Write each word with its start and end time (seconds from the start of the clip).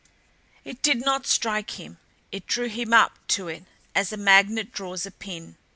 It 0.65 0.81
did 0.81 0.99
not 1.05 1.27
strike 1.27 1.79
him 1.79 1.99
it 2.31 2.47
drew 2.47 2.69
him 2.69 2.91
up 2.91 3.19
to 3.37 3.47
it 3.49 3.65
as 3.93 4.11
a 4.11 4.17
magnet 4.17 4.71
draws 4.71 5.05
a 5.05 5.11
pin. 5.11 5.57